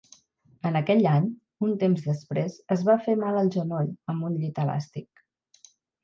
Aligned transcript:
En 0.67 0.77
aquell 0.77 1.03
any, 1.09 1.25
un 1.67 1.73
temps 1.83 1.99
després, 2.05 2.55
es 2.75 2.85
va 2.87 2.95
fer 3.07 3.15
mal 3.23 3.37
al 3.41 3.51
genoll 3.57 3.91
amb 4.15 4.25
un 4.31 4.39
llit 4.39 4.63
elàstic. 4.63 5.23